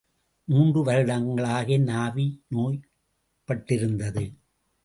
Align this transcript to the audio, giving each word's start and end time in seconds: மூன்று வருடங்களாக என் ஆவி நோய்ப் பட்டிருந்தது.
மூன்று 0.43 0.83
வருடங்களாக 0.83 1.65
என் 1.65 1.87
ஆவி 1.87 2.43
நோய்ப் 2.47 2.89
பட்டிருந்தது. 3.47 4.33